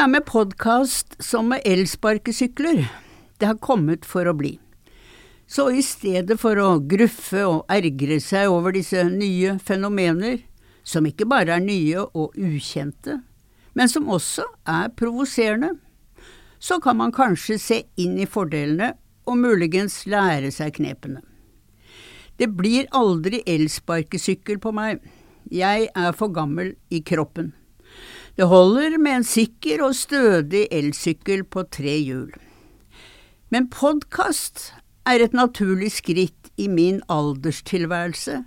[0.00, 2.86] Er med podkast som med elsparkesykler,
[3.36, 4.54] det har kommet for å bli.
[5.44, 10.38] Så i stedet for å gruffe og ergre seg over disse nye fenomener,
[10.88, 13.18] som ikke bare er nye og ukjente,
[13.76, 15.74] men som også er provoserende,
[16.56, 18.94] så kan man kanskje se inn i fordelene
[19.28, 21.20] og muligens lære seg knepene.
[22.40, 25.04] Det blir aldri elsparkesykkel på meg,
[25.44, 27.52] jeg er for gammel i kroppen.
[28.36, 32.30] Det holder med en sikker og stødig elsykkel på tre hjul.
[33.50, 34.70] Men podkast
[35.08, 38.44] er et naturlig skritt i min alderstilværelse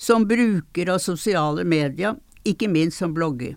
[0.00, 2.16] som bruker av sosiale medier,
[2.48, 3.56] ikke minst som blogger.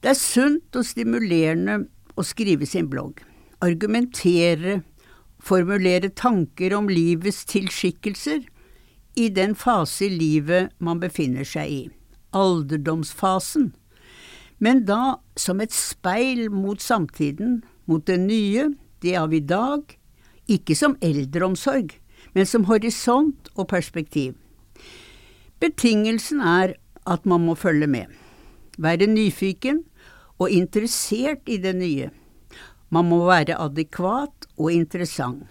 [0.00, 1.82] Det er sunt og stimulerende
[2.16, 3.20] å skrive sin blogg,
[3.60, 4.80] argumentere,
[5.36, 8.46] formulere tanker om livets tilskikkelser
[9.16, 11.82] i den fase i livet man befinner seg i,
[12.32, 13.74] alderdomsfasen
[14.58, 18.70] men da som et speil mot samtiden, mot det nye,
[19.02, 19.84] det av i dag,
[20.48, 21.92] ikke som eldreomsorg,
[22.34, 24.34] men som horisont og perspektiv.
[25.60, 28.06] Betingelsen er at man må følge med,
[28.78, 29.84] være nyfiken
[30.38, 32.10] og interessert i det nye.
[32.90, 35.46] Man må være adekvat og interessant.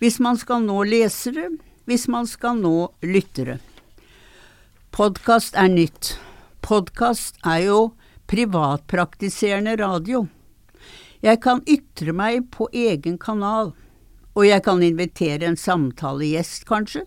[0.00, 1.50] Hvis man skal nå lesere,
[1.84, 3.58] hvis man skal nå lyttere.
[4.90, 6.14] Podkast er nytt.
[6.64, 7.80] Podkast er jo
[8.30, 10.26] privatpraktiserende radio.
[11.20, 13.72] Jeg kan ytre meg på egen kanal,
[14.38, 17.04] og jeg kan invitere en samtalegjest, kanskje,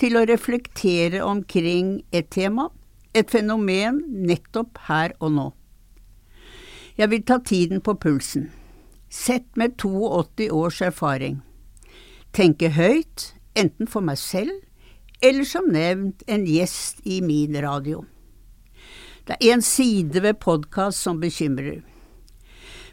[0.00, 2.70] til å reflektere omkring et tema,
[3.12, 3.98] et fenomen,
[4.28, 5.48] nettopp her og nå.
[6.96, 8.48] Jeg vil ta tiden på pulsen,
[9.10, 11.40] sett med 82 års erfaring,
[12.32, 14.54] tenke høyt, enten for meg selv
[15.20, 18.04] eller som nevnt en gjest i min radio.
[19.30, 21.84] Det er en side ved podkast som bekymrer.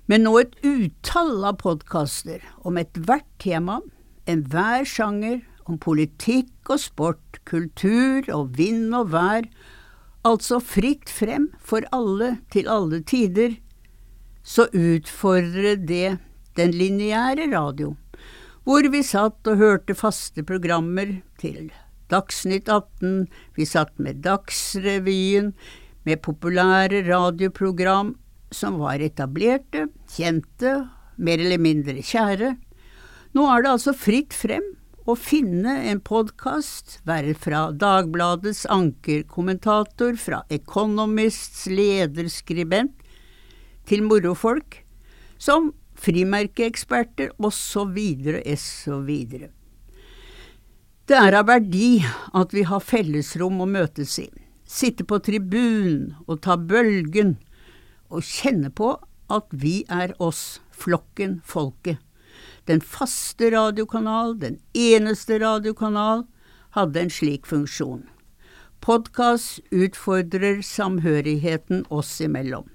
[0.05, 3.79] Men nå et utall av podkaster om ethvert tema,
[4.29, 9.47] enhver sjanger, om politikk og sport, kultur og vind og vær,
[10.29, 13.57] altså fritt frem for alle til alle tider,
[14.45, 16.19] så utfordrer det
[16.61, 17.95] den lineære radio,
[18.61, 21.73] hvor vi satt og hørte faste programmer til
[22.13, 23.25] Dagsnytt 18,
[23.57, 25.55] vi satt med Dagsrevyen,
[26.07, 28.15] med populære radioprogram
[28.55, 30.87] som var etablerte, kjente,
[31.19, 32.53] mer eller mindre kjære.
[33.35, 34.63] Nå er det altså fritt frem
[35.07, 42.95] å finne en podkast, være fra Dagbladets ankerkommentator, fra Economists lederskribent,
[43.87, 44.81] til morofolk,
[45.39, 47.99] som frimerkeeksperter osv.,
[48.43, 49.11] osv.
[51.07, 52.01] Det er av verdi
[52.35, 54.27] at vi har fellesrom å møtes i
[54.67, 57.37] sitte på tribunen og ta bølgen
[58.11, 58.95] og kjenne på
[59.31, 61.99] at vi er oss, flokken, folket.
[62.67, 66.25] Den faste radiokanal, den eneste radiokanal,
[66.75, 68.05] hadde en slik funksjon.
[68.83, 72.67] Podkast utfordrer samhørigheten oss imellom.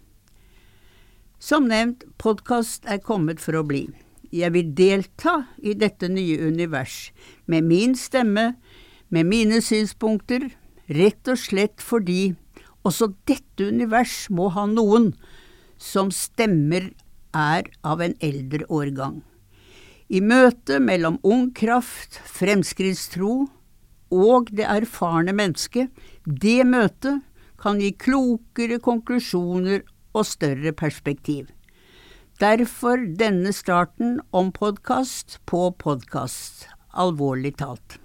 [1.38, 3.86] Som nevnt, podkast er kommet for å bli.
[4.32, 7.12] Jeg vil delta i dette nye univers,
[7.46, 8.54] med min stemme,
[9.12, 10.48] med mine synspunkter,
[10.96, 12.34] rett og slett fordi
[12.86, 15.12] også dette univers må ha noen
[15.82, 16.90] som stemmer
[17.34, 19.22] er av en eldre årgang.
[20.12, 23.46] I møtet mellom ung kraft, fremskrittstro
[24.12, 25.88] og det erfarne mennesket,
[26.26, 27.22] det møtet
[27.62, 31.48] kan gi klokere konklusjoner og større perspektiv.
[32.42, 38.01] Derfor denne starten om podkast på podkast, alvorlig talt.